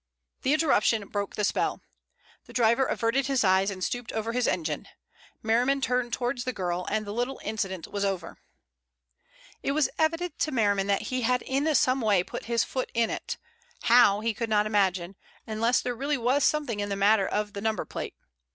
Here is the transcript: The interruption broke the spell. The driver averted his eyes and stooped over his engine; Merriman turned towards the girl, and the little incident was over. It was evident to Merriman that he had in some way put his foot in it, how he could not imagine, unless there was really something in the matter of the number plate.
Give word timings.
The 0.41 0.53
interruption 0.55 1.07
broke 1.09 1.35
the 1.35 1.43
spell. 1.43 1.79
The 2.45 2.53
driver 2.53 2.85
averted 2.87 3.27
his 3.27 3.43
eyes 3.43 3.69
and 3.69 3.83
stooped 3.83 4.11
over 4.11 4.31
his 4.33 4.47
engine; 4.47 4.87
Merriman 5.43 5.79
turned 5.79 6.11
towards 6.11 6.43
the 6.43 6.51
girl, 6.53 6.87
and 6.89 7.05
the 7.05 7.13
little 7.13 7.39
incident 7.43 7.85
was 7.85 8.03
over. 8.03 8.39
It 9.61 9.73
was 9.73 9.89
evident 9.99 10.39
to 10.39 10.51
Merriman 10.51 10.87
that 10.87 11.03
he 11.13 11.21
had 11.21 11.43
in 11.43 11.75
some 11.75 12.01
way 12.01 12.23
put 12.23 12.45
his 12.45 12.63
foot 12.63 12.89
in 12.95 13.11
it, 13.11 13.37
how 13.83 14.21
he 14.21 14.33
could 14.33 14.49
not 14.49 14.65
imagine, 14.65 15.17
unless 15.45 15.81
there 15.81 15.95
was 15.95 15.99
really 16.17 16.39
something 16.39 16.79
in 16.79 16.89
the 16.89 16.95
matter 16.95 17.27
of 17.27 17.53
the 17.53 17.61
number 17.61 17.85
plate. 17.85 18.15